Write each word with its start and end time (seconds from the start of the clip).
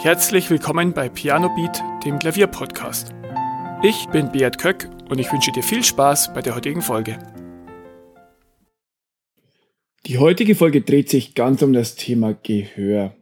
Herzlich 0.00 0.48
willkommen 0.48 0.92
bei 0.92 1.08
Piano 1.08 1.52
Beat, 1.56 1.82
dem 2.04 2.20
Klavierpodcast. 2.20 3.12
Ich 3.82 4.06
bin 4.10 4.30
Beat 4.30 4.56
Köck 4.56 4.88
und 5.10 5.18
ich 5.18 5.32
wünsche 5.32 5.50
dir 5.50 5.64
viel 5.64 5.82
Spaß 5.82 6.32
bei 6.34 6.40
der 6.40 6.54
heutigen 6.54 6.82
Folge. 6.82 7.18
Die 10.06 10.18
heutige 10.18 10.54
Folge 10.54 10.82
dreht 10.82 11.10
sich 11.10 11.34
ganz 11.34 11.62
um 11.62 11.72
das 11.72 11.96
Thema 11.96 12.32
Gehör. 12.32 13.16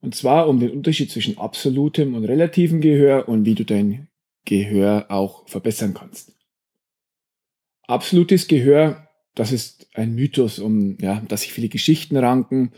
Und 0.00 0.14
zwar 0.14 0.48
um 0.48 0.60
den 0.60 0.70
Unterschied 0.70 1.10
zwischen 1.10 1.38
absolutem 1.38 2.14
und 2.14 2.24
relativem 2.24 2.80
Gehör 2.80 3.28
und 3.28 3.44
wie 3.44 3.56
du 3.56 3.64
dein 3.64 4.06
Gehör 4.44 5.06
auch 5.08 5.48
verbessern 5.48 5.92
kannst. 5.92 6.36
Absolutes 7.88 8.46
Gehör, 8.46 9.08
das 9.34 9.50
ist 9.50 9.88
ein 9.94 10.14
Mythos, 10.14 10.60
um 10.60 10.98
ja, 11.00 11.20
dass 11.26 11.40
sich 11.40 11.52
viele 11.52 11.68
Geschichten 11.68 12.16
ranken, 12.16 12.70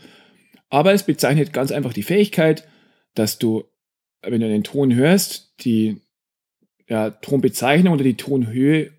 aber 0.69 0.93
es 0.93 1.03
bezeichnet 1.03 1.53
ganz 1.53 1.71
einfach 1.71 1.93
die 1.93 2.01
Fähigkeit, 2.01 2.67
dass 3.15 3.39
du, 3.39 3.63
wenn 4.21 4.41
du 4.41 4.47
einen 4.47 4.63
Ton 4.63 4.93
hörst, 4.93 5.53
die 5.61 5.97
ja, 6.87 7.09
Tonbezeichnung 7.09 7.93
oder 7.93 8.03
die 8.03 8.17
Tonhöhe 8.17 8.91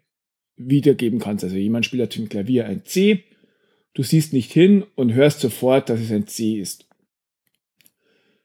wiedergeben 0.56 1.18
kannst. 1.18 1.44
Also 1.44 1.56
jemand 1.56 1.86
spielt 1.86 2.02
auf 2.02 2.08
dem 2.08 2.28
Klavier 2.28 2.66
ein 2.66 2.84
C, 2.84 3.24
du 3.94 4.02
siehst 4.02 4.32
nicht 4.32 4.52
hin 4.52 4.84
und 4.94 5.14
hörst 5.14 5.40
sofort, 5.40 5.88
dass 5.88 6.00
es 6.00 6.10
ein 6.10 6.26
C 6.26 6.58
ist. 6.58 6.88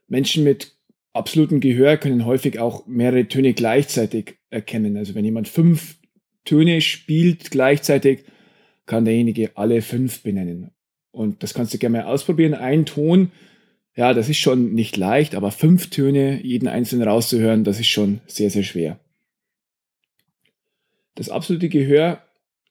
Menschen 0.07 0.43
mit 0.43 0.75
absolutem 1.13 1.59
Gehör 1.59 1.97
können 1.97 2.25
häufig 2.25 2.59
auch 2.59 2.85
mehrere 2.85 3.27
Töne 3.27 3.53
gleichzeitig 3.53 4.37
erkennen. 4.49 4.97
Also 4.97 5.15
wenn 5.15 5.25
jemand 5.25 5.47
fünf 5.47 5.97
Töne 6.45 6.81
spielt 6.81 7.51
gleichzeitig, 7.51 8.25
kann 8.85 9.05
derjenige 9.05 9.51
alle 9.55 9.81
fünf 9.81 10.21
benennen. 10.21 10.71
Und 11.11 11.43
das 11.43 11.53
kannst 11.53 11.73
du 11.73 11.77
gerne 11.77 11.99
mal 11.99 12.05
ausprobieren. 12.05 12.53
Ein 12.53 12.85
Ton 12.85 13.31
ja, 13.95 14.13
das 14.13 14.29
ist 14.29 14.37
schon 14.37 14.73
nicht 14.73 14.95
leicht, 14.97 15.35
aber 15.35 15.51
fünf 15.51 15.89
Töne, 15.89 16.41
jeden 16.43 16.67
einzelnen 16.67 17.07
rauszuhören, 17.07 17.63
das 17.63 17.79
ist 17.79 17.87
schon 17.87 18.21
sehr, 18.25 18.49
sehr 18.49 18.63
schwer. 18.63 18.99
Das 21.15 21.29
absolute 21.29 21.69
Gehör 21.69 22.23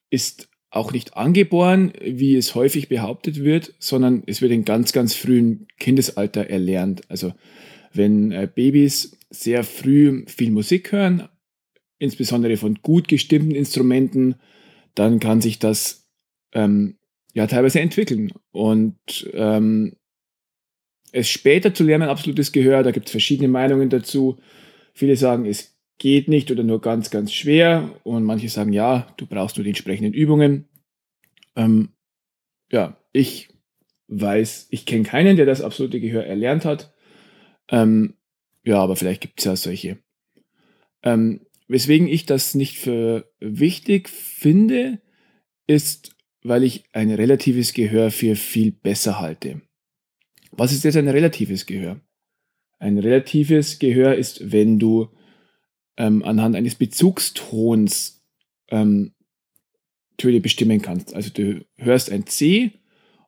ist 0.09 0.49
auch 0.71 0.93
nicht 0.93 1.17
angeboren, 1.17 1.93
wie 2.01 2.35
es 2.35 2.55
häufig 2.55 2.89
behauptet 2.89 3.43
wird, 3.43 3.73
sondern 3.77 4.23
es 4.25 4.41
wird 4.41 4.51
in 4.51 4.65
ganz, 4.65 4.93
ganz 4.93 5.13
frühen 5.13 5.67
Kindesalter 5.77 6.49
erlernt. 6.49 7.01
Also 7.09 7.33
wenn 7.93 8.31
äh, 8.31 8.49
Babys 8.53 9.17
sehr 9.29 9.63
früh 9.63 10.25
viel 10.27 10.51
Musik 10.51 10.91
hören, 10.91 11.27
insbesondere 11.99 12.57
von 12.57 12.75
gut 12.81 13.07
gestimmten 13.07 13.51
Instrumenten, 13.51 14.35
dann 14.95 15.19
kann 15.19 15.41
sich 15.41 15.59
das 15.59 16.09
ähm, 16.53 16.97
ja 17.33 17.47
teilweise 17.47 17.79
entwickeln. 17.79 18.31
Und 18.51 19.29
ähm, 19.33 19.97
es 21.11 21.29
später 21.29 21.73
zu 21.73 21.83
lernen, 21.83 22.09
absolutes 22.09 22.51
Gehör, 22.51 22.83
da 22.83 22.91
gibt 22.91 23.07
es 23.07 23.11
verschiedene 23.11 23.47
Meinungen 23.47 23.89
dazu. 23.89 24.37
Viele 24.93 25.15
sagen, 25.15 25.45
es 25.45 25.77
geht 25.97 26.27
nicht 26.27 26.49
oder 26.51 26.63
nur 26.63 26.81
ganz, 26.81 27.11
ganz 27.11 27.33
schwer. 27.33 27.91
Und 28.03 28.23
manche 28.23 28.49
sagen, 28.49 28.73
ja, 28.73 29.13
du 29.17 29.25
brauchst 29.25 29.57
nur 29.57 29.63
die 29.63 29.69
entsprechenden 29.69 30.13
Übungen. 30.13 30.67
Ähm, 31.55 31.89
ja, 32.71 32.97
ich 33.11 33.49
weiß, 34.07 34.67
ich 34.71 34.85
kenne 34.85 35.03
keinen, 35.03 35.37
der 35.37 35.45
das 35.45 35.61
absolute 35.61 35.99
Gehör 35.99 36.25
erlernt 36.25 36.65
hat. 36.65 36.93
Ähm, 37.69 38.15
ja, 38.63 38.77
aber 38.77 38.95
vielleicht 38.95 39.21
gibt 39.21 39.39
es 39.39 39.45
ja 39.45 39.55
solche. 39.55 39.99
Ähm, 41.03 41.41
weswegen 41.67 42.07
ich 42.07 42.25
das 42.25 42.55
nicht 42.55 42.77
für 42.77 43.31
wichtig 43.39 44.09
finde, 44.09 45.01
ist, 45.67 46.15
weil 46.43 46.63
ich 46.63 46.83
ein 46.93 47.11
relatives 47.11 47.73
Gehör 47.73 48.11
für 48.11 48.35
viel 48.35 48.71
besser 48.71 49.19
halte. 49.19 49.61
Was 50.61 50.71
ist 50.71 50.83
jetzt 50.83 50.95
ein 50.95 51.07
relatives 51.07 51.65
Gehör? 51.65 51.99
Ein 52.77 52.99
relatives 52.99 53.79
Gehör 53.79 54.13
ist, 54.13 54.51
wenn 54.51 54.77
du 54.77 55.09
ähm, 55.97 56.21
anhand 56.21 56.55
eines 56.55 56.75
Bezugstons 56.75 58.23
ähm, 58.67 59.15
Töne 60.17 60.39
bestimmen 60.39 60.79
kannst. 60.79 61.15
Also 61.15 61.31
du 61.33 61.65
hörst 61.77 62.11
ein 62.11 62.27
C 62.27 62.73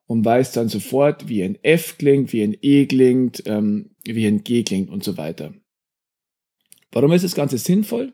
und 0.05 0.23
weißt 0.23 0.55
dann 0.55 0.69
sofort, 0.69 1.27
wie 1.27 1.41
ein 1.41 1.57
F 1.63 1.97
klingt, 1.97 2.33
wie 2.33 2.44
ein 2.44 2.55
E 2.61 2.85
klingt, 2.85 3.41
ähm, 3.47 3.95
wie 4.03 4.27
ein 4.27 4.44
G 4.44 4.61
klingt 4.61 4.91
und 4.91 5.03
so 5.03 5.17
weiter. 5.17 5.55
Warum 6.91 7.13
ist 7.13 7.23
das 7.23 7.33
Ganze 7.33 7.57
sinnvoll? 7.57 8.13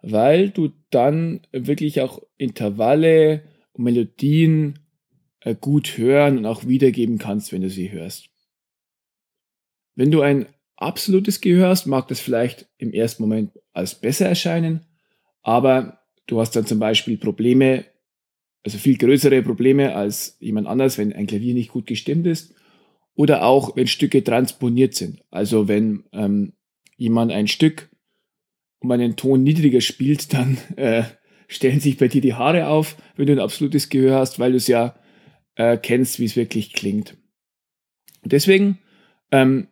Weil 0.00 0.50
du 0.50 0.70
dann 0.90 1.40
wirklich 1.50 2.00
auch 2.00 2.22
Intervalle 2.36 3.42
und 3.72 3.82
Melodien 3.82 4.78
äh, 5.44 5.54
gut 5.54 5.96
hören 5.98 6.38
und 6.38 6.46
auch 6.46 6.66
wiedergeben 6.66 7.18
kannst, 7.18 7.52
wenn 7.52 7.62
du 7.62 7.70
sie 7.70 7.90
hörst. 7.90 8.28
Wenn 9.94 10.10
du 10.10 10.22
ein 10.22 10.46
absolutes 10.76 11.40
Gehör 11.40 11.68
hast, 11.68 11.86
mag 11.86 12.08
das 12.08 12.20
vielleicht 12.20 12.68
im 12.78 12.92
ersten 12.92 13.22
Moment 13.22 13.52
als 13.72 13.94
besser 13.94 14.28
erscheinen, 14.28 14.86
aber 15.42 16.00
du 16.26 16.40
hast 16.40 16.56
dann 16.56 16.66
zum 16.66 16.78
Beispiel 16.78 17.18
Probleme, 17.18 17.84
also 18.64 18.78
viel 18.78 18.96
größere 18.96 19.42
Probleme 19.42 19.94
als 19.94 20.36
jemand 20.40 20.66
anders, 20.66 20.98
wenn 20.98 21.12
ein 21.12 21.26
Klavier 21.26 21.54
nicht 21.54 21.70
gut 21.70 21.86
gestimmt 21.86 22.26
ist 22.26 22.54
oder 23.14 23.44
auch 23.44 23.76
wenn 23.76 23.86
Stücke 23.86 24.24
transponiert 24.24 24.94
sind. 24.94 25.22
Also 25.30 25.68
wenn 25.68 26.04
ähm, 26.12 26.54
jemand 26.96 27.32
ein 27.32 27.48
Stück 27.48 27.90
um 28.78 28.90
einen 28.90 29.16
Ton 29.16 29.42
niedriger 29.42 29.80
spielt, 29.80 30.32
dann 30.32 30.58
äh, 30.76 31.04
stellen 31.48 31.80
sich 31.80 31.98
bei 31.98 32.08
dir 32.08 32.20
die 32.20 32.34
Haare 32.34 32.68
auf, 32.68 32.96
wenn 33.16 33.26
du 33.26 33.32
ein 33.32 33.38
absolutes 33.38 33.88
Gehör 33.88 34.18
hast, 34.18 34.38
weil 34.38 34.52
du 34.52 34.56
es 34.56 34.66
ja 34.66 34.94
äh, 35.56 35.76
kennst, 35.76 36.18
wie 36.18 36.24
es 36.24 36.36
wirklich 36.36 36.72
klingt. 36.72 37.16
Deswegen 38.24 38.78
ähm, 39.30 39.68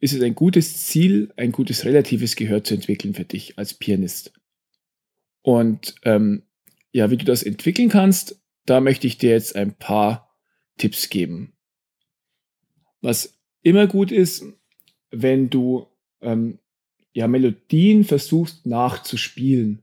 ist 0.00 0.14
es 0.14 0.22
ein 0.22 0.34
gutes 0.34 0.86
Ziel, 0.86 1.32
ein 1.36 1.52
gutes 1.52 1.84
relatives 1.84 2.36
Gehör 2.36 2.64
zu 2.64 2.74
entwickeln 2.74 3.14
für 3.14 3.24
dich 3.24 3.58
als 3.58 3.74
Pianist. 3.74 4.32
Und 5.42 5.94
ähm, 6.02 6.42
ja, 6.92 7.10
wie 7.10 7.16
du 7.16 7.24
das 7.24 7.42
entwickeln 7.42 7.88
kannst, 7.88 8.40
da 8.66 8.80
möchte 8.80 9.06
ich 9.06 9.18
dir 9.18 9.30
jetzt 9.30 9.56
ein 9.56 9.74
paar 9.74 10.36
Tipps 10.78 11.08
geben. 11.08 11.52
Was 13.00 13.38
immer 13.62 13.86
gut 13.86 14.10
ist, 14.12 14.44
wenn 15.10 15.50
du 15.50 15.86
ähm, 16.20 16.58
ja, 17.12 17.26
Melodien 17.28 18.04
versuchst 18.04 18.66
nachzuspielen. 18.66 19.82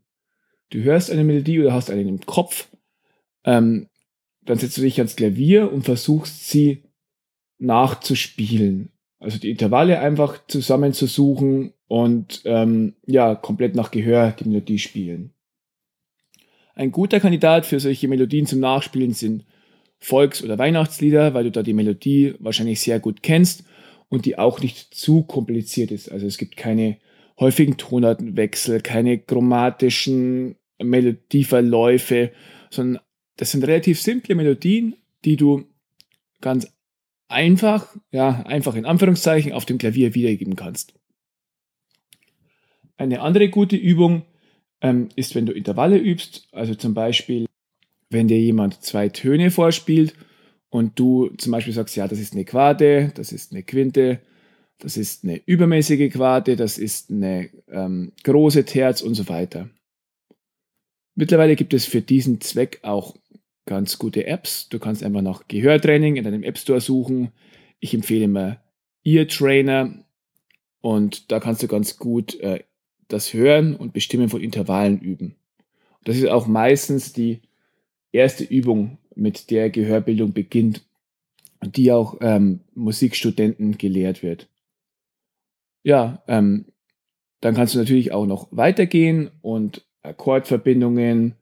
Du 0.69 0.79
hörst 0.79 1.11
eine 1.11 1.23
Melodie 1.23 1.59
oder 1.59 1.73
hast 1.73 1.89
einen 1.89 2.07
im 2.07 2.25
Kopf, 2.25 2.69
ähm, 3.43 3.89
dann 4.47 4.57
setzt 4.57 4.77
du 4.77 4.81
dich 4.81 4.97
ans 4.97 5.15
Klavier 5.15 5.71
und 5.71 5.83
versuchst 5.83 6.49
sie 6.49 6.83
nachzuspielen. 7.59 8.89
Also 9.19 9.39
die 9.39 9.49
Intervalle 9.49 9.99
einfach 9.99 10.45
zusammenzusuchen 10.47 11.73
und 11.87 12.41
ähm, 12.45 12.95
ja, 13.05 13.35
komplett 13.35 13.75
nach 13.75 13.91
Gehör 13.91 14.31
die 14.31 14.47
Melodie 14.47 14.79
spielen. 14.79 15.33
Ein 16.75 16.91
guter 16.91 17.19
Kandidat 17.19 17.65
für 17.65 17.79
solche 17.79 18.07
Melodien 18.07 18.45
zum 18.45 18.59
Nachspielen 18.59 19.13
sind 19.13 19.45
Volks- 19.99 20.43
oder 20.43 20.57
Weihnachtslieder, 20.59 21.33
weil 21.33 21.45
du 21.45 21.51
da 21.51 21.63
die 21.63 21.73
Melodie 21.73 22.35
wahrscheinlich 22.39 22.79
sehr 22.79 22.99
gut 22.99 23.23
kennst 23.23 23.63
und 24.09 24.25
die 24.25 24.37
auch 24.37 24.61
nicht 24.61 24.93
zu 24.93 25.23
kompliziert 25.23 25.91
ist. 25.91 26.09
Also 26.11 26.27
es 26.27 26.37
gibt 26.37 26.55
keine 26.55 26.97
häufigen 27.39 27.77
Tonartenwechsel, 27.77 28.81
keine 28.81 29.17
chromatischen 29.17 30.55
Melodieverläufe, 30.81 32.31
sondern 32.69 33.01
das 33.37 33.51
sind 33.51 33.63
relativ 33.63 34.01
simple 34.01 34.35
Melodien, 34.35 34.95
die 35.23 35.37
du 35.37 35.65
ganz 36.41 36.67
einfach, 37.27 37.95
ja, 38.11 38.43
einfach 38.43 38.75
in 38.75 38.85
Anführungszeichen 38.85 39.53
auf 39.53 39.65
dem 39.65 39.77
Klavier 39.77 40.15
wiedergeben 40.15 40.55
kannst. 40.55 40.93
Eine 42.97 43.21
andere 43.21 43.49
gute 43.49 43.75
Übung 43.75 44.23
ähm, 44.81 45.09
ist, 45.15 45.35
wenn 45.35 45.45
du 45.45 45.53
Intervalle 45.53 45.97
übst, 45.97 46.47
also 46.51 46.73
zum 46.75 46.93
Beispiel, 46.93 47.45
wenn 48.09 48.27
dir 48.27 48.39
jemand 48.39 48.81
zwei 48.81 49.09
Töne 49.09 49.51
vorspielt 49.51 50.15
und 50.69 50.97
du 50.99 51.29
zum 51.37 51.51
Beispiel 51.51 51.73
sagst, 51.73 51.95
ja, 51.95 52.07
das 52.07 52.19
ist 52.19 52.33
eine 52.33 52.45
Quarte, 52.45 53.11
das 53.15 53.31
ist 53.31 53.51
eine 53.51 53.63
Quinte, 53.63 54.21
das 54.79 54.97
ist 54.97 55.23
eine 55.23 55.41
übermäßige 55.45 56.11
Quarte, 56.11 56.55
das 56.55 56.77
ist 56.77 57.11
eine 57.11 57.49
ähm, 57.69 58.13
große 58.23 58.65
Terz 58.65 59.01
und 59.01 59.15
so 59.15 59.27
weiter. 59.27 59.69
Mittlerweile 61.15 61.55
gibt 61.55 61.73
es 61.73 61.85
für 61.85 62.01
diesen 62.01 62.41
Zweck 62.41 62.79
auch 62.83 63.15
ganz 63.67 63.99
gute 63.99 64.25
Apps. 64.25 64.69
Du 64.69 64.79
kannst 64.79 65.03
einfach 65.03 65.21
nach 65.21 65.47
Gehörtraining 65.47 66.15
in 66.15 66.23
deinem 66.23 66.41
App 66.41 66.57
Store 66.57 66.81
suchen. 66.81 67.31
Ich 67.79 67.93
empfehle 67.93 68.25
immer 68.25 68.57
Ear 69.03 69.27
Trainer 69.27 70.03
und 70.81 71.31
da 71.31 71.39
kannst 71.39 71.61
du 71.61 71.67
ganz 71.67 71.97
gut 71.97 72.39
äh, 72.39 72.63
das 73.07 73.33
Hören 73.33 73.75
und 73.75 73.93
Bestimmen 73.93 74.29
von 74.29 74.41
Intervallen 74.41 74.99
üben. 74.99 75.35
Das 76.03 76.17
ist 76.17 76.27
auch 76.27 76.47
meistens 76.47 77.13
die 77.13 77.41
erste 78.11 78.43
Übung, 78.43 78.97
mit 79.17 79.49
der 79.49 79.69
Gehörbildung 79.69 80.31
beginnt 80.33 80.85
und 81.59 81.75
die 81.75 81.91
auch 81.91 82.17
ähm, 82.21 82.61
Musikstudenten 82.75 83.77
gelehrt 83.77 84.23
wird. 84.23 84.47
Ja, 85.83 86.23
ähm, 86.27 86.65
dann 87.41 87.55
kannst 87.55 87.73
du 87.73 87.79
natürlich 87.79 88.11
auch 88.11 88.25
noch 88.25 88.47
weitergehen 88.51 89.31
und 89.41 89.85
Akkordverbindungen, 90.03 91.35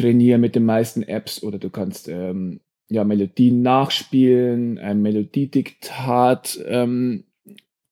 trainiere 0.00 0.38
mit 0.38 0.54
den 0.54 0.64
meisten 0.64 1.02
Apps 1.02 1.42
oder 1.42 1.58
du 1.58 1.70
kannst 1.70 2.08
ähm, 2.08 2.60
ja 2.88 3.04
Melodien 3.04 3.62
nachspielen, 3.62 4.78
ein 4.78 5.02
Melodiediktat 5.02 6.60
ähm, 6.66 7.24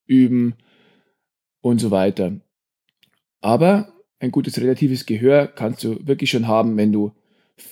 üben 0.05 0.55
und 1.61 1.79
so 1.79 1.91
weiter. 1.91 2.39
Aber 3.41 3.93
ein 4.19 4.31
gutes 4.31 4.59
relatives 4.59 5.05
Gehör 5.05 5.47
kannst 5.47 5.83
du 5.83 6.05
wirklich 6.05 6.29
schon 6.29 6.47
haben, 6.47 6.77
wenn 6.77 6.91
du 6.91 7.11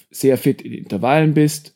sehr 0.09 0.37
fit 0.37 0.61
in 0.61 0.73
Intervallen 0.73 1.33
bist 1.33 1.75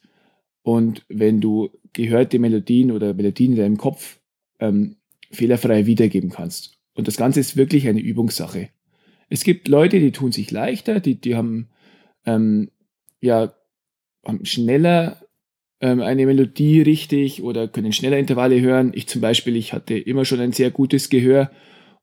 und 0.62 1.06
wenn 1.10 1.42
du 1.42 1.70
gehörte 1.94 2.40
Melodien 2.40 2.92
oder 2.92 3.14
Melodien 3.14 3.52
in 3.52 3.58
deinem 3.58 3.78
Kopf 3.78 4.20
ähm, 4.60 4.98
fehlerfrei 5.32 5.86
wiedergeben 5.86 6.30
kannst. 6.30 6.78
Und 6.94 7.08
das 7.08 7.18
Ganze 7.18 7.40
ist 7.40 7.58
wirklich 7.58 7.88
eine 7.88 8.00
Übungssache. 8.00 8.70
Es 9.30 9.44
gibt 9.44 9.68
Leute, 9.68 10.00
die 10.00 10.12
tun 10.12 10.32
sich 10.32 10.52
leichter, 10.52 11.00
die, 11.00 11.16
die 11.16 11.36
haben, 11.36 11.70
ähm, 12.26 12.72
ja, 13.20 13.54
schneller 14.44 15.22
ähm, 15.80 16.02
eine 16.02 16.26
Melodie 16.26 16.82
richtig 16.82 17.42
oder 17.42 17.68
können 17.68 17.94
schneller 17.94 18.18
Intervalle 18.18 18.62
hören. 18.62 18.92
Ich 18.94 19.08
zum 19.08 19.22
Beispiel, 19.22 19.56
ich 19.56 19.74
hatte 19.74 19.98
immer 19.98 20.26
schon 20.26 20.40
ein 20.40 20.54
sehr 20.54 20.72
gutes 20.72 21.10
Gehör 21.10 21.52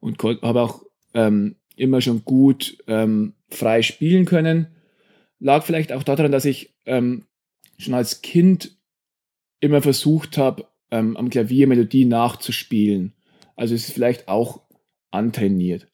und 0.01 0.23
habe 0.23 0.63
auch 0.63 0.83
ähm, 1.15 1.57
immer 1.77 2.01
schon 2.01 2.25
gut 2.25 2.79
ähm, 2.87 3.35
frei 3.49 3.83
spielen 3.83 4.25
können. 4.25 4.69
Lag 5.39 5.65
vielleicht 5.65 5.93
auch 5.93 6.03
daran, 6.03 6.33
dass 6.33 6.45
ich 6.45 6.75
ähm, 6.87 7.27
schon 7.79 7.95
als 7.95 8.23
Kind 8.23 8.77
immer 9.61 9.81
versucht 9.81 10.37
habe, 10.39 10.67
ähm, 10.91 11.17
am 11.17 11.31
Klavier 11.31 11.67
Melodien 11.69 12.09
nachzuspielen. 12.09 13.15
Also 13.55 13.75
ist 13.75 13.89
es 13.89 13.95
vielleicht 13.95 14.29
auch 14.29 14.63
antrainiert. 15.11 15.89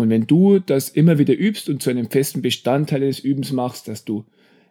Und 0.00 0.08
wenn 0.08 0.26
du 0.26 0.60
das 0.60 0.88
immer 0.88 1.18
wieder 1.18 1.38
übst 1.38 1.68
und 1.68 1.82
zu 1.82 1.90
einem 1.90 2.08
festen 2.08 2.40
Bestandteil 2.40 3.00
des 3.00 3.18
Übens 3.20 3.52
machst, 3.52 3.86
dass 3.86 4.06
du 4.06 4.24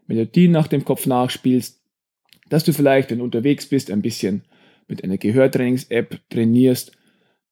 Melodien 0.08 0.52
nach 0.52 0.68
dem 0.68 0.84
Kopf 0.84 1.06
nachspielst, 1.06 1.80
dass 2.50 2.64
du 2.64 2.74
vielleicht, 2.74 3.12
wenn 3.12 3.20
du 3.20 3.26
unterwegs 3.26 3.68
bist, 3.68 3.92
ein 3.92 4.02
bisschen 4.02 4.42
mit 4.88 5.04
einer 5.04 5.20
Gehörtrainings-App 5.20 6.20
trainierst, 6.32 6.94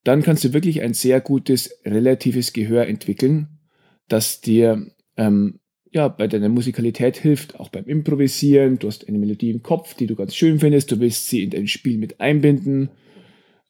dann 0.03 0.23
kannst 0.23 0.43
du 0.43 0.53
wirklich 0.53 0.81
ein 0.81 0.95
sehr 0.95 1.21
gutes 1.21 1.69
relatives 1.85 2.51
Gehör 2.51 2.87
entwickeln, 2.87 3.59
das 4.07 4.41
dir 4.41 4.87
ähm, 5.15 5.59
ja, 5.91 6.07
bei 6.07 6.27
deiner 6.27 6.49
Musikalität 6.49 7.17
hilft, 7.17 7.59
auch 7.59 7.69
beim 7.69 7.85
Improvisieren. 7.85 8.79
Du 8.79 8.87
hast 8.87 9.07
eine 9.07 9.19
Melodie 9.19 9.51
im 9.51 9.61
Kopf, 9.61 9.93
die 9.93 10.07
du 10.07 10.15
ganz 10.15 10.35
schön 10.35 10.59
findest, 10.59 10.91
du 10.91 10.99
willst 10.99 11.27
sie 11.27 11.43
in 11.43 11.51
dein 11.51 11.67
Spiel 11.67 11.99
mit 11.99 12.19
einbinden. 12.19 12.89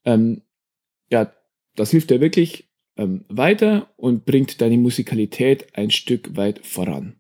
Ähm, 0.06 0.44
ja, 1.12 1.34
das 1.76 1.92
hilft 1.92 2.10
dir 2.10 2.22
wirklich 2.22 2.67
ähm, 2.98 3.26
weiter 3.30 3.90
und 3.98 4.26
bringt 4.26 4.62
deine 4.62 4.78
Musikalität 4.78 5.68
ein 5.78 5.92
Stück 5.92 6.36
weit 6.36 6.66
voran. 6.66 7.16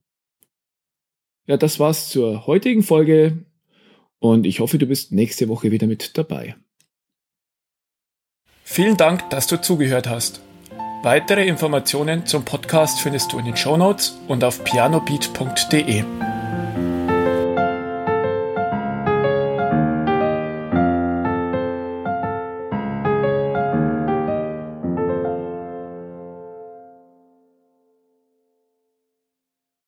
Ja, 1.46 1.58
das 1.58 1.80
war's 1.80 2.10
zur 2.10 2.46
heutigen 2.46 2.84
Folge 2.84 3.46
und 4.20 4.46
ich 4.46 4.60
hoffe, 4.60 4.78
du 4.78 4.86
bist 4.86 5.12
nächste 5.12 5.48
Woche 5.48 5.72
wieder 5.72 5.88
mit 5.88 6.18
dabei. 6.18 6.56
Vielen 8.64 8.98
Dank, 8.98 9.30
dass 9.30 9.48
du 9.48 9.62
zugehört 9.62 10.08
hast. 10.08 10.42
Weitere 11.04 11.48
Informationen 11.48 12.26
zum 12.26 12.44
Podcast 12.44 13.00
findest 13.00 13.32
du 13.32 13.40
in 13.40 13.46
den 13.46 13.56
Show 13.56 13.78
Notes 13.78 14.20
und 14.28 14.44
auf 14.44 14.64
pianobeat.de. 14.64 16.04